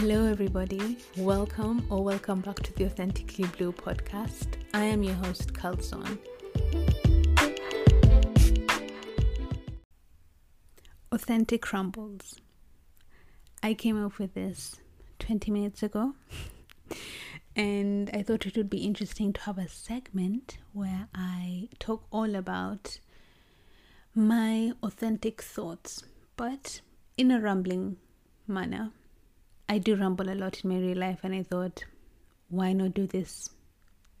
Hello, 0.00 0.24
everybody. 0.24 0.96
Welcome 1.18 1.86
or 1.90 2.02
welcome 2.02 2.40
back 2.40 2.56
to 2.60 2.72
the 2.72 2.86
Authentically 2.86 3.44
Blue 3.58 3.70
podcast. 3.70 4.46
I 4.72 4.84
am 4.84 5.02
your 5.02 5.14
host, 5.16 5.52
Carlson. 5.52 6.18
Authentic 11.12 11.60
Crumbles. 11.60 12.40
I 13.62 13.74
came 13.74 14.02
up 14.02 14.18
with 14.18 14.32
this 14.32 14.76
20 15.18 15.50
minutes 15.50 15.82
ago, 15.82 16.14
and 17.54 18.08
I 18.14 18.22
thought 18.22 18.46
it 18.46 18.56
would 18.56 18.70
be 18.70 18.78
interesting 18.78 19.34
to 19.34 19.40
have 19.42 19.58
a 19.58 19.68
segment 19.68 20.56
where 20.72 21.08
I 21.14 21.68
talk 21.78 22.06
all 22.10 22.36
about 22.36 23.00
my 24.14 24.72
authentic 24.82 25.42
thoughts, 25.42 26.04
but 26.38 26.80
in 27.18 27.30
a 27.30 27.38
rambling 27.38 27.98
manner 28.48 28.92
I 29.70 29.78
do 29.78 29.94
rumble 29.94 30.28
a 30.28 30.34
lot 30.34 30.64
in 30.64 30.70
my 30.70 30.78
real 30.80 30.98
life, 30.98 31.20
and 31.22 31.32
I 31.32 31.44
thought, 31.44 31.84
why 32.48 32.72
not 32.72 32.92
do 32.92 33.06
this 33.06 33.50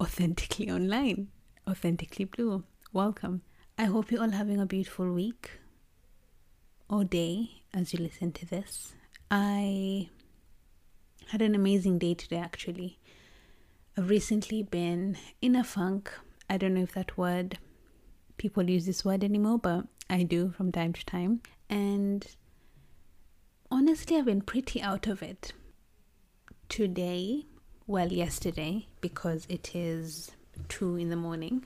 authentically 0.00 0.70
online? 0.70 1.26
Authentically 1.68 2.24
Blue. 2.24 2.62
Welcome. 2.92 3.42
I 3.76 3.86
hope 3.86 4.12
you're 4.12 4.22
all 4.22 4.30
having 4.30 4.60
a 4.60 4.64
beautiful 4.64 5.12
week 5.12 5.50
or 6.88 7.02
day 7.02 7.62
as 7.74 7.92
you 7.92 7.98
listen 7.98 8.30
to 8.30 8.46
this. 8.46 8.94
I 9.28 10.10
had 11.30 11.42
an 11.42 11.56
amazing 11.56 11.98
day 11.98 12.14
today, 12.14 12.38
actually. 12.38 13.00
I've 13.98 14.08
recently 14.08 14.62
been 14.62 15.18
in 15.42 15.56
a 15.56 15.64
funk. 15.64 16.12
I 16.48 16.58
don't 16.58 16.74
know 16.74 16.82
if 16.82 16.92
that 16.92 17.18
word, 17.18 17.58
people 18.36 18.70
use 18.70 18.86
this 18.86 19.04
word 19.04 19.24
anymore, 19.24 19.58
but 19.58 19.86
I 20.08 20.22
do 20.22 20.54
from 20.56 20.70
time 20.70 20.92
to 20.92 21.04
time. 21.04 21.40
And 21.68 22.24
honestly, 23.70 24.16
I've 24.16 24.24
been 24.24 24.42
pretty 24.42 24.82
out 24.82 25.06
of 25.06 25.22
it. 25.22 25.52
Today, 26.68 27.46
well, 27.86 28.08
yesterday, 28.12 28.86
because 29.00 29.46
it 29.48 29.74
is 29.74 30.30
two 30.68 30.96
in 30.96 31.10
the 31.10 31.16
morning, 31.16 31.64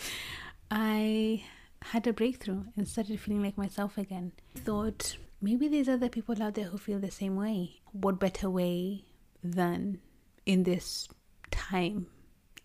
I 0.70 1.44
had 1.82 2.06
a 2.06 2.12
breakthrough 2.12 2.64
and 2.76 2.86
started 2.86 3.20
feeling 3.20 3.42
like 3.42 3.56
myself 3.56 3.98
again. 3.98 4.32
Thought 4.54 5.16
maybe 5.40 5.68
there's 5.68 5.88
other 5.88 6.08
people 6.08 6.40
out 6.42 6.54
there 6.54 6.66
who 6.66 6.78
feel 6.78 6.98
the 6.98 7.10
same 7.10 7.36
way. 7.36 7.80
What 7.92 8.20
better 8.20 8.50
way 8.50 9.04
than 9.42 10.00
in 10.46 10.64
this 10.64 11.08
time 11.50 12.06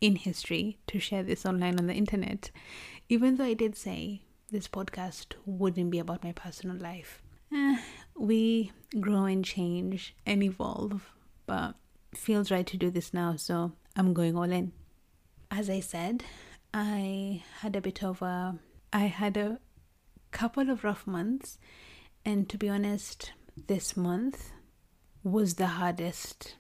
in 0.02 0.16
history 0.16 0.78
to 0.88 1.00
share 1.00 1.24
this 1.24 1.46
online 1.46 1.80
on 1.80 1.88
the 1.88 1.94
internet? 1.94 2.52
Even 3.10 3.38
though 3.38 3.46
I 3.46 3.54
did 3.54 3.76
say 3.76 4.24
this 4.52 4.68
podcast 4.68 5.34
wouldn't 5.46 5.92
be 5.92 6.00
about 6.00 6.24
my 6.24 6.32
personal 6.32 6.78
life. 6.78 7.22
Eh, 7.54 7.78
we 8.18 8.72
grow 9.00 9.26
and 9.26 9.44
change 9.44 10.16
and 10.26 10.44
evolve, 10.44 11.10
but 11.46 11.76
feels 12.14 12.52
right 12.52 12.68
to 12.68 12.78
do 12.78 12.90
this 12.90 13.14
now, 13.14 13.36
so 13.36 13.74
I'm 13.96 14.14
going 14.14 14.36
all 14.38 14.52
in. 14.52 14.72
As 15.50 15.70
I 15.70 15.80
said, 15.80 16.24
I 16.74 17.44
had 17.60 17.76
a 17.76 17.82
bit 17.82 18.04
of 18.04 18.22
a 18.22 18.58
I 18.92 19.06
had 19.06 19.38
a 19.38 19.60
couple 20.32 20.70
of 20.70 20.84
rough 20.84 21.08
months, 21.08 21.58
and 22.26 22.48
to 22.50 22.58
be 22.58 22.70
honest, 22.70 23.32
this 23.68 23.98
month 23.98 24.52
was 25.24 25.56
the 25.56 25.68
hardest 25.68 26.56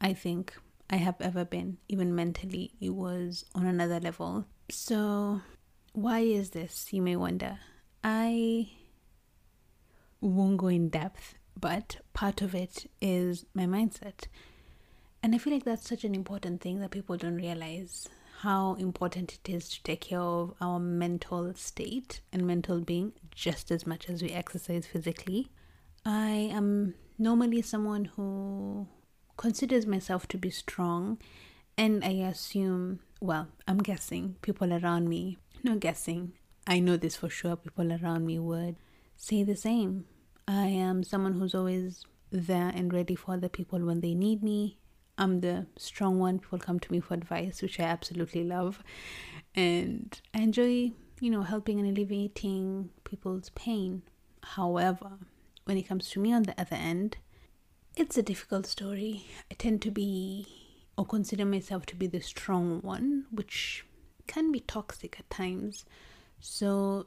I 0.00 0.12
think 0.12 0.54
I 0.90 0.96
have 0.96 1.20
ever 1.20 1.44
been, 1.44 1.78
even 1.88 2.14
mentally. 2.14 2.72
It 2.80 2.90
was 2.90 3.44
on 3.54 3.66
another 3.66 3.98
level. 3.98 4.46
So, 4.70 5.40
why 5.92 6.20
is 6.20 6.50
this, 6.50 6.92
you 6.92 7.02
may 7.02 7.16
wonder? 7.16 7.58
I 8.04 8.70
won't 10.22 10.56
go 10.56 10.68
in 10.68 10.88
depth, 10.88 11.34
but 11.58 11.96
part 12.14 12.40
of 12.40 12.54
it 12.54 12.90
is 13.00 13.44
my 13.54 13.64
mindset. 13.64 14.26
And 15.22 15.34
I 15.34 15.38
feel 15.38 15.52
like 15.52 15.64
that's 15.64 15.88
such 15.88 16.04
an 16.04 16.14
important 16.14 16.60
thing 16.60 16.80
that 16.80 16.90
people 16.90 17.16
don't 17.16 17.36
realize 17.36 18.08
how 18.40 18.74
important 18.74 19.38
it 19.44 19.48
is 19.52 19.68
to 19.68 19.82
take 19.82 20.00
care 20.00 20.20
of 20.20 20.54
our 20.60 20.80
mental 20.80 21.54
state 21.54 22.20
and 22.32 22.44
mental 22.44 22.80
being 22.80 23.12
just 23.30 23.70
as 23.70 23.86
much 23.86 24.08
as 24.08 24.22
we 24.22 24.30
exercise 24.30 24.86
physically. 24.86 25.48
I 26.04 26.50
am 26.52 26.94
normally 27.18 27.62
someone 27.62 28.06
who 28.06 28.88
considers 29.36 29.86
myself 29.86 30.26
to 30.28 30.38
be 30.38 30.50
strong, 30.50 31.18
and 31.78 32.04
I 32.04 32.26
assume, 32.26 32.98
well, 33.20 33.46
I'm 33.68 33.78
guessing 33.78 34.36
people 34.42 34.72
around 34.72 35.08
me, 35.08 35.38
no 35.62 35.76
guessing, 35.76 36.32
I 36.66 36.80
know 36.80 36.96
this 36.96 37.14
for 37.14 37.28
sure, 37.28 37.54
people 37.54 37.92
around 37.92 38.26
me 38.26 38.40
would 38.40 38.74
say 39.16 39.44
the 39.44 39.56
same. 39.56 40.06
I 40.48 40.66
am 40.66 41.04
someone 41.04 41.34
who's 41.34 41.54
always 41.54 42.04
there 42.30 42.72
and 42.74 42.92
ready 42.92 43.14
for 43.14 43.34
other 43.34 43.48
people 43.48 43.78
when 43.80 44.00
they 44.00 44.14
need 44.14 44.42
me. 44.42 44.78
I'm 45.18 45.40
the 45.40 45.66
strong 45.76 46.18
one. 46.18 46.38
People 46.38 46.58
come 46.58 46.80
to 46.80 46.92
me 46.92 47.00
for 47.00 47.14
advice, 47.14 47.62
which 47.62 47.78
I 47.78 47.84
absolutely 47.84 48.42
love. 48.42 48.82
And 49.54 50.20
I 50.34 50.40
enjoy, 50.40 50.92
you 51.20 51.30
know, 51.30 51.42
helping 51.42 51.78
and 51.78 51.88
alleviating 51.88 52.90
people's 53.04 53.50
pain. 53.50 54.02
However, 54.42 55.18
when 55.64 55.76
it 55.76 55.86
comes 55.86 56.10
to 56.10 56.20
me 56.20 56.32
on 56.32 56.42
the 56.42 56.60
other 56.60 56.76
end, 56.76 57.18
it's 57.94 58.16
a 58.16 58.22
difficult 58.22 58.66
story. 58.66 59.26
I 59.50 59.54
tend 59.54 59.82
to 59.82 59.90
be 59.90 60.46
or 60.96 61.06
consider 61.06 61.44
myself 61.44 61.86
to 61.86 61.96
be 61.96 62.06
the 62.06 62.20
strong 62.20 62.80
one, 62.80 63.26
which 63.30 63.84
can 64.26 64.50
be 64.50 64.60
toxic 64.60 65.18
at 65.20 65.30
times. 65.30 65.84
So, 66.40 67.06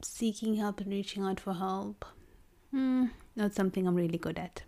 seeking 0.00 0.54
help 0.54 0.80
and 0.80 0.90
reaching 0.90 1.24
out 1.24 1.40
for 1.40 1.54
help 1.54 2.06
Hmm, 2.70 3.06
not 3.34 3.54
something 3.54 3.86
I'm 3.86 3.94
really 3.94 4.18
good 4.18 4.38
at. 4.38 4.62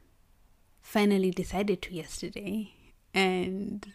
Finally 0.80 1.30
decided 1.30 1.80
to 1.82 1.94
yesterday, 1.94 2.72
and 3.14 3.92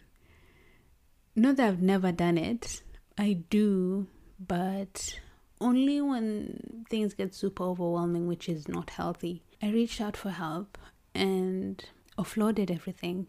not 1.36 1.56
that 1.56 1.68
I've 1.68 1.82
never 1.82 2.10
done 2.12 2.38
it, 2.38 2.82
I 3.18 3.44
do, 3.50 4.06
but 4.38 5.18
only 5.60 6.00
when 6.00 6.86
things 6.88 7.14
get 7.14 7.34
super 7.34 7.64
overwhelming, 7.64 8.26
which 8.26 8.48
is 8.48 8.68
not 8.68 8.90
healthy. 8.90 9.42
I 9.62 9.70
reached 9.70 10.00
out 10.00 10.16
for 10.16 10.30
help 10.30 10.78
and 11.14 11.84
offloaded 12.16 12.70
everything 12.70 13.28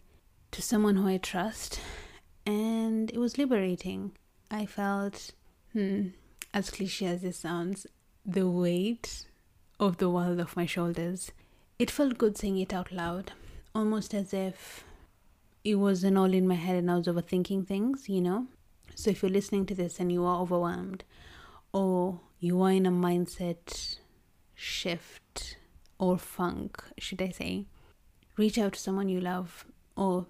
to 0.51 0.61
someone 0.61 0.95
who 0.95 1.07
I 1.07 1.17
trust, 1.17 1.79
and 2.45 3.11
it 3.11 3.17
was 3.17 3.37
liberating. 3.37 4.11
I 4.49 4.65
felt, 4.65 5.31
hmm, 5.73 6.09
as 6.53 6.69
cliche 6.69 7.07
as 7.07 7.21
this 7.21 7.37
sounds, 7.37 7.85
the 8.25 8.49
weight 8.49 9.25
of 9.79 9.97
the 9.97 10.09
world 10.09 10.39
off 10.39 10.55
my 10.55 10.65
shoulders. 10.65 11.31
It 11.77 11.89
felt 11.89 12.17
good 12.17 12.37
saying 12.37 12.57
it 12.57 12.73
out 12.73 12.91
loud, 12.91 13.31
almost 13.73 14.13
as 14.13 14.33
if 14.33 14.83
it 15.63 15.75
wasn't 15.75 16.17
all 16.17 16.33
in 16.33 16.47
my 16.47 16.55
head 16.55 16.77
and 16.77 16.91
I 16.91 16.97
was 16.97 17.07
overthinking 17.07 17.67
things, 17.67 18.09
you 18.09 18.21
know? 18.21 18.47
So 18.95 19.11
if 19.11 19.21
you're 19.21 19.31
listening 19.31 19.65
to 19.67 19.75
this 19.75 19.99
and 19.99 20.11
you 20.11 20.25
are 20.25 20.41
overwhelmed, 20.41 21.03
or 21.71 22.19
you 22.39 22.61
are 22.61 22.71
in 22.71 22.85
a 22.85 22.91
mindset 22.91 23.97
shift 24.55 25.57
or 25.97 26.17
funk, 26.17 26.83
should 26.97 27.21
I 27.21 27.29
say, 27.29 27.65
reach 28.35 28.57
out 28.57 28.73
to 28.73 28.79
someone 28.79 29.09
you 29.09 29.21
love 29.21 29.65
or 29.95 30.25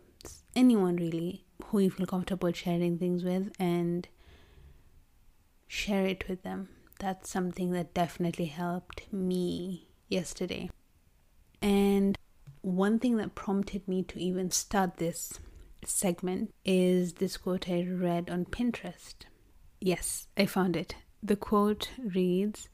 anyone 0.56 0.98
really 0.98 1.46
who 1.66 1.80
you 1.80 1.90
feel 1.90 2.06
comfortable 2.06 2.52
sharing 2.52 2.98
things 2.98 3.24
with 3.24 3.52
and 3.60 4.08
share 5.68 6.06
it 6.06 6.28
with 6.28 6.44
them 6.44 6.70
that's 7.00 7.30
something 7.30 7.72
that 7.72 7.94
definitely 7.94 8.46
helped 8.46 9.12
me 9.12 9.88
yesterday. 10.08 10.70
And 11.62 12.18
one 12.62 13.00
thing 13.00 13.18
that 13.18 13.36
prompted 13.36 13.88
me 13.88 14.04
to 14.04 14.20
even 14.20 14.52
start 14.52 14.98
this 14.98 15.40
segment 15.86 16.54
is 16.66 17.14
this 17.14 17.38
quote 17.38 17.70
I 17.70 17.84
read 17.90 18.30
on 18.30 18.46
Pinterest. 18.46 19.16
Yes, 19.80 20.28
I 20.38 20.46
found 20.46 20.76
it. 20.76 20.96
The 21.24 21.36
quote 21.36 21.90
reads 21.98 22.70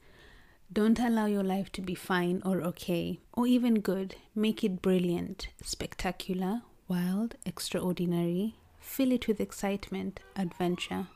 Don't 0.72 0.98
allow 0.98 1.26
your 1.26 1.44
life 1.44 1.70
to 1.72 1.80
be 1.80 1.94
fine 1.94 2.42
or 2.44 2.62
okay, 2.62 3.20
or 3.32 3.46
even 3.46 3.80
good. 3.80 4.16
Make 4.34 4.64
it 4.64 4.82
brilliant, 4.82 5.48
spectacular, 5.62 6.62
wild, 6.88 7.36
extraordinary. 7.44 8.56
Fill 8.80 9.12
it 9.12 9.26
with 9.26 9.40
excitement, 9.40 10.20
adventure, 10.36 11.08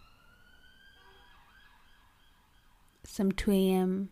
some 3.20 3.32
2 3.32 3.50
a.m. 3.50 4.08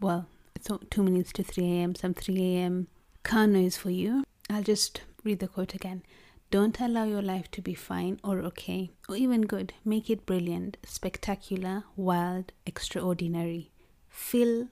Well, 0.00 0.24
it's 0.56 0.70
2 0.88 1.02
minutes 1.02 1.34
to 1.34 1.42
3 1.42 1.62
a.m., 1.64 1.94
some 1.94 2.14
3 2.14 2.56
a.m. 2.56 2.88
car 3.24 3.46
noise 3.46 3.76
for 3.76 3.90
you. 3.90 4.24
I'll 4.48 4.62
just 4.62 5.02
read 5.22 5.40
the 5.40 5.48
quote 5.48 5.74
again. 5.74 6.02
Don't 6.50 6.80
allow 6.80 7.04
your 7.04 7.20
life 7.20 7.50
to 7.50 7.60
be 7.60 7.74
fine 7.74 8.18
or 8.24 8.38
okay 8.38 8.90
or 9.06 9.16
even 9.16 9.42
good. 9.42 9.74
Make 9.84 10.08
it 10.08 10.24
brilliant, 10.24 10.78
spectacular, 10.82 11.84
wild, 11.94 12.52
extraordinary. 12.64 13.70
Fill 14.08 14.68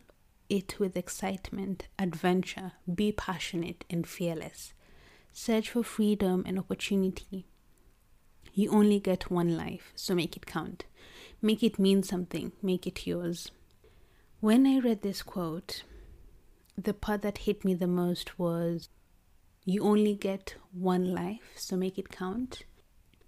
it 0.48 0.80
with 0.80 0.96
excitement, 0.96 1.86
adventure. 1.98 2.72
Be 2.94 3.12
passionate 3.12 3.84
and 3.90 4.06
fearless. 4.06 4.72
Search 5.34 5.69
for 5.69 5.84
freedom 5.84 6.44
and 6.46 6.58
opportunity. 6.58 7.44
You 8.54 8.70
only 8.70 9.00
get 9.00 9.30
one 9.30 9.54
life, 9.54 9.92
so 9.94 10.14
make 10.14 10.34
it 10.34 10.46
count. 10.46 10.86
Make 11.40 11.62
it 11.62 11.79
mean 11.79 12.02
something, 12.02 12.52
make 12.62 12.87
it 12.87 13.06
yours. 13.06 13.52
When 14.40 14.67
I 14.67 14.81
read 14.81 15.02
this 15.02 15.23
quote, 15.23 15.85
the 16.76 16.93
part 16.93 17.23
that 17.23 17.38
hit 17.38 17.64
me 17.64 17.75
the 17.75 17.87
most 17.87 18.38
was 18.38 18.88
You 19.64 19.82
only 19.85 20.14
get 20.14 20.56
one 20.73 21.14
life, 21.14 21.52
so 21.55 21.76
make 21.76 21.99
it 21.99 22.11
count. 22.11 22.64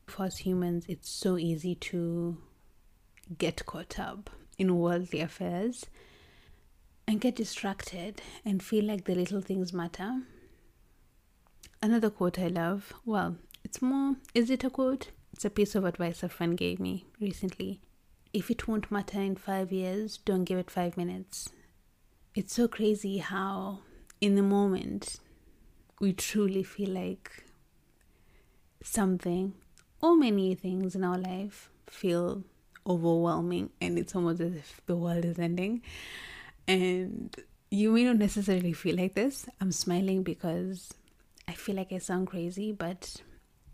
For 0.07 0.25
us 0.25 0.39
humans, 0.39 0.87
it's 0.89 1.09
so 1.09 1.39
easy 1.39 1.75
to 1.77 2.37
get 3.39 3.65
caught 3.65 3.99
up 3.99 4.31
in 4.59 4.77
worldly 4.77 5.21
affairs 5.21 5.87
and 7.07 7.21
get 7.21 7.37
distracted 7.37 8.23
and 8.45 8.62
feel 8.62 8.85
like 8.85 9.05
the 9.05 9.15
little 9.15 9.41
things 9.41 9.73
matter. 9.73 10.23
Another 11.83 12.11
quote 12.11 12.39
I 12.39 12.49
love, 12.49 12.93
well, 13.05 13.37
it's 13.65 13.81
more, 13.81 14.17
is 14.35 14.51
it 14.51 14.65
a 14.65 14.71
quote? 14.71 15.11
It's 15.33 15.45
a 15.45 15.51
piece 15.51 15.75
of 15.75 15.85
advice 15.85 16.23
a 16.23 16.29
friend 16.29 16.57
gave 16.57 16.81
me 16.81 17.07
recently. 17.21 17.81
If 18.32 18.50
it 18.50 18.69
won't 18.69 18.91
matter 18.91 19.21
in 19.21 19.37
five 19.37 19.73
years, 19.73 20.19
don't 20.19 20.44
give 20.44 20.59
it 20.59 20.71
five 20.71 20.97
minutes. 20.97 21.50
It's 22.35 22.55
so 22.55 22.69
crazy 22.69 23.19
how, 23.19 23.81
in 24.21 24.37
the 24.37 24.43
moment, 24.43 25.19
we 26.00 26.12
truly 26.12 26.62
feel 26.62 26.91
like 26.91 27.44
something 28.82 29.55
or 30.00 30.17
many 30.17 30.55
things 30.55 30.94
in 30.94 31.05
our 31.05 31.19
life 31.19 31.71
feel 31.88 32.44
overwhelming 32.87 33.71
and 33.81 33.99
it's 33.99 34.15
almost 34.15 34.41
as 34.41 34.55
if 34.55 34.81
the 34.87 34.97
world 34.97 35.25
is 35.25 35.38
ending. 35.38 35.83
And 36.67 37.35
you 37.71 37.91
may 37.93 38.05
not 38.05 38.17
necessarily 38.17 38.73
feel 38.73 38.97
like 38.97 39.15
this. 39.15 39.47
I'm 39.61 39.73
smiling 39.73 40.23
because 40.23 40.94
I 41.49 41.53
feel 41.53 41.76
like 41.76 41.93
I 41.93 41.99
sound 41.99 42.29
crazy, 42.29 42.73
but 42.73 43.17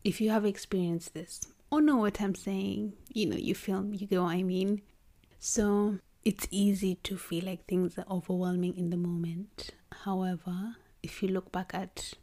if 0.03 0.21
you 0.21 0.31
have 0.31 0.45
experienced 0.45 1.15
this 1.15 1.43
Oh, 1.73 1.79
or 1.79 1.81
know 1.81 1.97
what 1.97 2.21
I'm 2.21 2.35
saying, 2.35 2.95
you 3.13 3.27
know, 3.27 3.37
you 3.37 3.55
feel, 3.55 3.85
you 3.93 4.23
what 4.23 4.31
I 4.31 4.43
mean. 4.43 4.83
So 5.39 5.99
it's 6.25 6.47
easy 6.51 6.97
to 7.05 7.17
feel 7.17 7.45
like 7.45 7.67
things 7.67 7.99
are 7.99 8.05
overwhelming 8.11 8.77
in 8.77 8.91
the 8.91 8.97
moment. 8.97 9.71
However, 10.05 10.77
if 11.03 11.23
you 11.23 11.29
look 11.29 11.51
back 11.53 11.73
at 11.75 12.15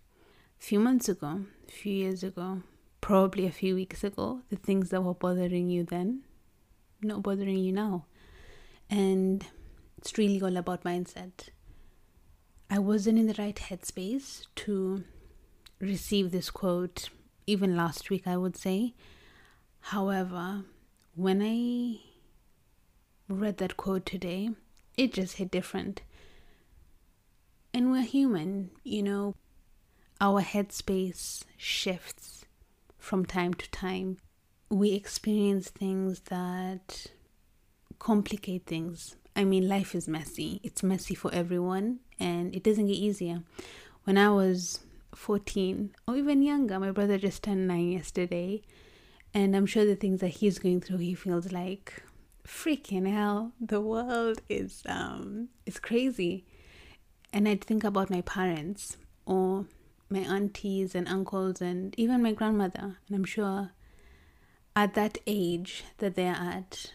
a 0.59 0.63
few 0.63 0.79
months 0.79 1.09
ago, 1.09 1.45
a 1.67 1.71
few 1.71 1.93
years 1.93 2.23
ago, 2.23 2.61
probably 3.01 3.45
a 3.45 3.51
few 3.51 3.75
weeks 3.75 4.03
ago, 4.03 4.41
the 4.49 4.55
things 4.55 4.89
that 4.89 5.01
were 5.01 5.13
bothering 5.13 5.69
you 5.69 5.83
then, 5.83 6.23
not 7.01 7.21
bothering 7.21 7.57
you 7.57 7.73
now. 7.73 8.05
And 8.89 9.45
it's 9.97 10.17
really 10.17 10.41
all 10.41 10.57
about 10.57 10.83
mindset. 10.83 11.49
I 12.69 12.79
wasn't 12.79 13.19
in 13.19 13.27
the 13.27 13.35
right 13.37 13.55
headspace 13.55 14.47
to 14.55 15.03
receive 15.79 16.31
this 16.31 16.49
quote 16.49 17.09
even 17.45 17.75
last 17.75 18.09
week, 18.09 18.25
I 18.25 18.37
would 18.37 18.55
say. 18.55 18.93
However, 19.87 20.63
when 21.15 21.41
I 21.41 21.99
read 23.27 23.57
that 23.57 23.77
quote 23.77 24.05
today, 24.05 24.49
it 24.97 25.13
just 25.13 25.37
hit 25.37 25.51
different. 25.51 26.01
And 27.73 27.91
we're 27.91 28.01
human, 28.03 28.71
you 28.83 29.03
know, 29.03 29.35
our 30.21 30.41
headspace 30.41 31.43
shifts 31.57 32.45
from 32.97 33.25
time 33.25 33.53
to 33.55 33.69
time. 33.71 34.17
We 34.69 34.93
experience 34.93 35.69
things 35.69 36.21
that 36.21 37.07
complicate 37.99 38.65
things. 38.65 39.15
I 39.35 39.43
mean, 39.43 39.67
life 39.67 39.95
is 39.95 40.07
messy. 40.07 40.59
It's 40.63 40.83
messy 40.83 41.15
for 41.15 41.33
everyone, 41.33 41.99
and 42.19 42.55
it 42.55 42.63
doesn't 42.63 42.87
get 42.87 42.95
easier. 42.95 43.43
When 44.03 44.17
I 44.17 44.29
was 44.29 44.79
14 45.15 45.91
or 46.07 46.15
even 46.15 46.41
younger. 46.41 46.79
My 46.79 46.91
brother 46.91 47.17
just 47.17 47.43
turned 47.43 47.67
nine 47.67 47.91
yesterday, 47.91 48.61
and 49.33 49.55
I'm 49.55 49.65
sure 49.65 49.85
the 49.85 49.95
things 49.95 50.21
that 50.21 50.29
he's 50.29 50.59
going 50.59 50.81
through, 50.81 50.97
he 50.97 51.15
feels 51.15 51.51
like 51.51 52.03
freaking 52.47 53.11
hell. 53.11 53.53
The 53.59 53.81
world 53.81 54.41
is 54.49 54.83
um 54.87 55.49
is 55.65 55.79
crazy, 55.79 56.45
and 57.31 57.47
I'd 57.47 57.63
think 57.63 57.83
about 57.83 58.09
my 58.09 58.21
parents 58.21 58.97
or 59.25 59.65
my 60.09 60.19
aunties 60.19 60.93
and 60.95 61.07
uncles 61.07 61.61
and 61.61 61.95
even 61.97 62.21
my 62.21 62.33
grandmother, 62.33 62.97
and 63.07 63.15
I'm 63.15 63.23
sure 63.23 63.71
at 64.75 64.93
that 64.95 65.17
age 65.27 65.83
that 65.99 66.15
they're 66.15 66.33
at, 66.33 66.91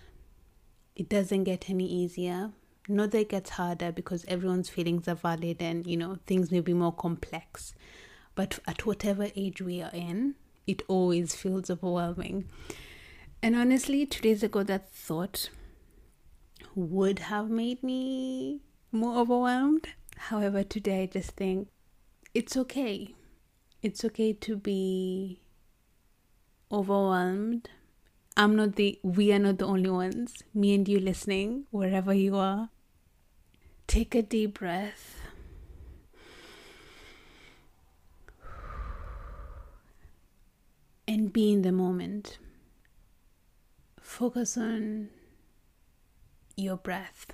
it 0.96 1.08
doesn't 1.08 1.44
get 1.44 1.70
any 1.70 1.86
easier. 1.86 2.50
Not 2.90 3.10
that 3.10 3.20
it 3.20 3.28
gets 3.28 3.50
harder 3.50 3.92
because 3.92 4.24
everyone's 4.26 4.70
feelings 4.70 5.06
are 5.08 5.14
valid 5.14 5.60
and 5.60 5.86
you 5.86 5.96
know 5.96 6.18
things 6.26 6.50
may 6.50 6.60
be 6.60 6.72
more 6.72 6.92
complex 6.92 7.74
but 8.34 8.60
at 8.68 8.86
whatever 8.86 9.26
age 9.34 9.60
we 9.60 9.82
are 9.82 9.90
in, 9.92 10.36
it 10.68 10.82
always 10.86 11.34
feels 11.34 11.70
overwhelming. 11.70 12.44
And 13.42 13.56
honestly, 13.56 14.04
two 14.04 14.20
days 14.20 14.42
ago, 14.42 14.62
that 14.62 14.90
thought 14.90 15.48
would 16.74 17.20
have 17.20 17.48
made 17.48 17.82
me 17.82 18.60
more 18.92 19.18
overwhelmed. 19.18 19.88
However, 20.16 20.62
today 20.62 21.04
I 21.04 21.06
just 21.06 21.30
think 21.32 21.68
it's 22.34 22.56
okay. 22.56 23.14
It's 23.82 24.04
okay 24.04 24.34
to 24.34 24.56
be 24.56 25.40
overwhelmed. 26.70 27.70
I'm 28.36 28.54
not 28.54 28.76
the, 28.76 29.00
we 29.02 29.32
are 29.32 29.38
not 29.38 29.58
the 29.58 29.66
only 29.66 29.90
ones. 29.90 30.42
Me 30.52 30.74
and 30.74 30.86
you 30.86 31.00
listening, 31.00 31.64
wherever 31.70 32.12
you 32.12 32.36
are. 32.36 32.68
Take 33.86 34.14
a 34.14 34.22
deep 34.22 34.58
breath 34.58 35.17
and 41.08 41.32
be 41.32 41.50
in 41.50 41.62
the 41.62 41.72
moment. 41.72 42.36
Focus 43.98 44.58
on 44.58 45.08
your 46.54 46.76
breath. 46.76 47.32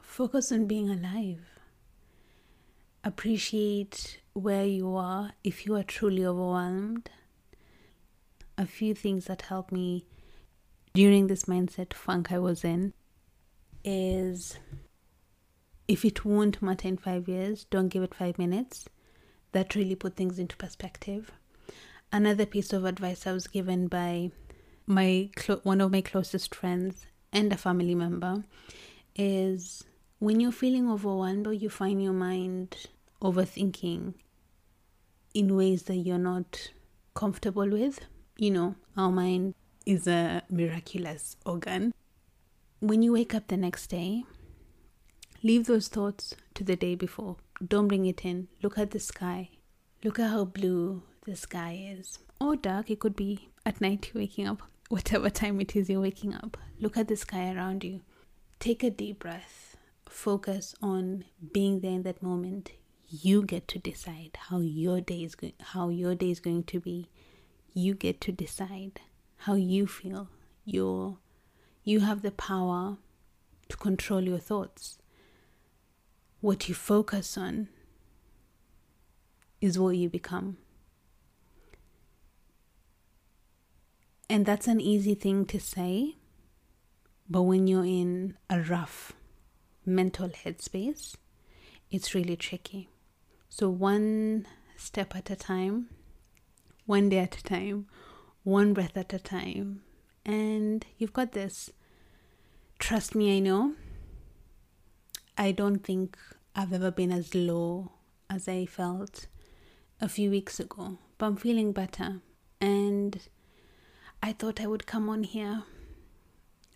Focus 0.00 0.52
on 0.52 0.66
being 0.68 0.88
alive. 0.88 1.40
Appreciate 3.02 4.20
where 4.32 4.64
you 4.64 4.94
are 4.94 5.32
if 5.42 5.66
you 5.66 5.74
are 5.74 5.82
truly 5.82 6.24
overwhelmed. 6.24 7.10
A 8.56 8.64
few 8.64 8.94
things 8.94 9.24
that 9.24 9.42
helped 9.42 9.72
me 9.72 10.04
during 10.94 11.26
this 11.26 11.44
mindset 11.44 11.92
funk 11.92 12.30
I 12.30 12.38
was 12.38 12.64
in 12.64 12.92
is 13.84 14.58
if 15.88 16.04
it 16.04 16.24
won't 16.24 16.62
matter 16.62 16.86
in 16.86 16.96
five 16.96 17.28
years, 17.28 17.64
don't 17.70 17.88
give 17.88 18.04
it 18.04 18.14
five 18.14 18.38
minutes. 18.38 18.88
That 19.50 19.74
really 19.74 19.94
put 19.96 20.14
things 20.14 20.38
into 20.38 20.56
perspective 20.56 21.32
another 22.12 22.46
piece 22.46 22.72
of 22.72 22.84
advice 22.84 23.26
I 23.26 23.32
was 23.32 23.46
given 23.46 23.88
by 23.88 24.30
my 24.86 25.30
clo- 25.36 25.60
one 25.62 25.80
of 25.80 25.92
my 25.92 26.00
closest 26.00 26.54
friends 26.54 27.06
and 27.32 27.52
a 27.52 27.56
family 27.56 27.94
member 27.94 28.44
is 29.14 29.84
when 30.18 30.40
you're 30.40 30.52
feeling 30.52 30.90
overwhelmed 30.90 31.46
or 31.46 31.52
you 31.52 31.68
find 31.68 32.02
your 32.02 32.12
mind 32.12 32.76
overthinking 33.22 34.14
in 35.34 35.56
ways 35.56 35.84
that 35.84 35.96
you're 35.96 36.18
not 36.18 36.70
comfortable 37.14 37.68
with, 37.68 38.00
you 38.36 38.50
know, 38.50 38.74
our 38.96 39.10
mind 39.10 39.54
is 39.84 40.06
a 40.06 40.42
miraculous 40.50 41.36
organ. 41.44 41.92
When 42.80 43.02
you 43.02 43.12
wake 43.12 43.34
up 43.34 43.48
the 43.48 43.56
next 43.56 43.88
day, 43.88 44.24
leave 45.42 45.66
those 45.66 45.88
thoughts 45.88 46.34
to 46.54 46.64
the 46.64 46.76
day 46.76 46.94
before. 46.94 47.36
Don't 47.66 47.88
bring 47.88 48.06
it 48.06 48.24
in. 48.24 48.48
Look 48.62 48.78
at 48.78 48.92
the 48.92 49.00
sky. 49.00 49.50
Look 50.04 50.18
at 50.18 50.30
how 50.30 50.44
blue 50.44 51.02
the 51.28 51.36
sky 51.36 51.78
is, 51.98 52.18
or 52.40 52.56
dark. 52.56 52.90
It 52.90 53.00
could 53.00 53.14
be 53.14 53.50
at 53.66 53.82
night 53.82 54.10
you're 54.12 54.22
waking 54.22 54.48
up, 54.48 54.62
whatever 54.88 55.28
time 55.28 55.60
it 55.60 55.76
is 55.76 55.90
you're 55.90 56.00
waking 56.00 56.34
up. 56.34 56.56
Look 56.80 56.96
at 56.96 57.08
the 57.08 57.16
sky 57.16 57.52
around 57.52 57.84
you. 57.84 58.00
Take 58.58 58.82
a 58.82 58.90
deep 58.90 59.18
breath. 59.20 59.76
Focus 60.08 60.74
on 60.80 61.24
being 61.52 61.80
there 61.80 61.92
in 61.92 62.02
that 62.04 62.22
moment. 62.22 62.72
You 63.10 63.42
get 63.42 63.68
to 63.68 63.78
decide 63.78 64.38
how 64.48 64.60
your 64.60 65.00
day 65.02 65.22
is 65.22 65.34
going, 65.34 65.52
how 65.60 65.90
your 65.90 66.14
day 66.14 66.30
is 66.30 66.40
going 66.40 66.64
to 66.64 66.80
be. 66.80 67.08
You 67.74 67.94
get 67.94 68.20
to 68.22 68.32
decide 68.32 69.00
how 69.36 69.54
you 69.54 69.86
feel. 69.86 70.28
Your, 70.64 71.18
you 71.84 72.00
have 72.00 72.22
the 72.22 72.30
power 72.30 72.96
to 73.68 73.76
control 73.76 74.22
your 74.22 74.38
thoughts. 74.38 74.98
What 76.40 76.68
you 76.68 76.74
focus 76.74 77.36
on 77.36 77.68
is 79.60 79.78
what 79.78 79.96
you 79.96 80.08
become. 80.08 80.56
And 84.30 84.44
that's 84.44 84.68
an 84.68 84.80
easy 84.80 85.14
thing 85.14 85.46
to 85.46 85.58
say, 85.58 86.16
but 87.30 87.42
when 87.42 87.66
you're 87.66 87.84
in 87.84 88.36
a 88.50 88.60
rough 88.60 89.12
mental 89.86 90.28
headspace, 90.28 91.14
it's 91.90 92.14
really 92.14 92.36
tricky. 92.36 92.90
So, 93.48 93.70
one 93.70 94.46
step 94.76 95.16
at 95.16 95.30
a 95.30 95.36
time, 95.36 95.88
one 96.84 97.08
day 97.08 97.18
at 97.18 97.38
a 97.38 97.42
time, 97.42 97.86
one 98.42 98.74
breath 98.74 98.96
at 98.96 99.14
a 99.14 99.18
time, 99.18 99.82
and 100.26 100.84
you've 100.98 101.14
got 101.14 101.32
this. 101.32 101.70
Trust 102.78 103.14
me, 103.14 103.36
I 103.36 103.40
know. 103.40 103.74
I 105.36 105.52
don't 105.52 105.78
think 105.78 106.18
I've 106.54 106.72
ever 106.72 106.90
been 106.90 107.12
as 107.12 107.34
low 107.34 107.92
as 108.28 108.46
I 108.48 108.66
felt 108.66 109.26
a 110.00 110.08
few 110.08 110.30
weeks 110.30 110.60
ago, 110.60 110.98
but 111.16 111.26
I'm 111.26 111.36
feeling 111.36 111.72
better. 111.72 112.20
And 112.60 113.20
I 114.22 114.32
thought 114.32 114.60
I 114.60 114.66
would 114.66 114.86
come 114.86 115.08
on 115.08 115.22
here. 115.22 115.62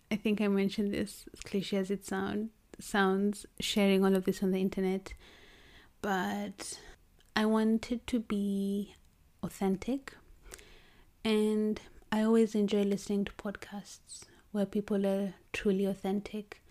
I 0.09 0.15
think 0.15 0.41
I 0.41 0.47
mentioned 0.47 0.93
this, 0.93 1.25
as 1.33 1.39
cliche 1.41 1.77
as 1.77 1.91
it 1.91 2.05
sound, 2.05 2.49
sounds, 2.79 3.45
sharing 3.59 4.05
all 4.05 4.15
of 4.15 4.25
this 4.25 4.43
on 4.43 4.51
the 4.51 4.59
internet. 4.59 5.13
But 6.01 6.79
I 7.35 7.45
wanted 7.45 8.05
to 8.07 8.19
be 8.19 8.95
authentic, 9.41 10.13
and 11.23 11.79
I 12.11 12.21
always 12.23 12.55
enjoy 12.55 12.83
listening 12.83 13.25
to 13.25 13.31
podcasts 13.33 14.25
where 14.51 14.65
people 14.65 15.05
are 15.05 15.33
truly 15.51 15.85
authentic. 15.85 16.61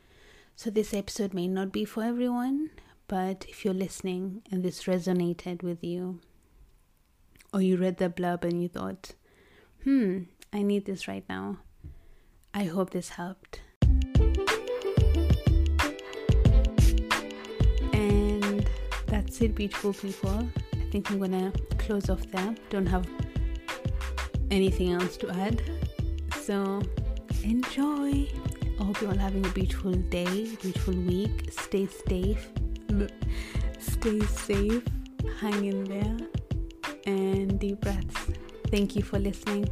So, 0.54 0.70
this 0.70 0.94
episode 0.94 1.34
may 1.34 1.48
not 1.48 1.72
be 1.72 1.84
for 1.84 2.04
everyone, 2.04 2.70
but 3.08 3.44
if 3.48 3.64
you're 3.64 3.74
listening 3.74 4.42
and 4.50 4.62
this 4.62 4.84
resonated 4.84 5.62
with 5.62 5.82
you, 5.82 6.20
or 7.52 7.60
you 7.60 7.76
read 7.76 7.96
the 7.96 8.08
blurb 8.08 8.44
and 8.44 8.62
you 8.62 8.68
thought, 8.68 9.12
hmm, 9.82 10.20
I 10.54 10.62
need 10.62 10.85
this 10.85 11.09
right 11.09 11.25
now, 11.30 11.59
I 12.52 12.64
hope 12.64 12.90
this 12.90 13.09
helped. 13.09 13.62
And 17.94 18.68
that's 19.06 19.40
it, 19.40 19.54
beautiful 19.54 19.94
people. 19.94 20.47
I 20.75 20.90
think 20.90 21.11
I'm 21.11 21.18
gonna 21.18 21.52
close 21.78 22.11
off 22.11 22.30
there. 22.30 22.54
Don't 22.68 22.85
have 22.85 23.06
anything 24.50 24.92
else 24.92 25.16
to 25.18 25.30
add. 25.30 25.62
So 26.42 26.82
enjoy. 27.42 28.28
I 28.78 28.85
hope 28.85 29.00
you're 29.00 29.11
all 29.11 29.16
having 29.16 29.47
a 29.47 29.50
beautiful 29.50 29.92
day, 29.92 30.54
beautiful 30.61 30.94
week. 30.94 31.50
Stay 31.50 31.87
safe. 31.87 32.52
Stay 33.78 34.21
safe. 34.21 34.82
Hang 35.40 35.64
in 35.64 35.85
there. 35.85 36.28
And 37.06 37.59
deep 37.59 37.80
breaths. 37.80 38.32
Thank 38.71 38.97
you 38.97 39.02
for 39.02 39.18
listening. 39.18 39.66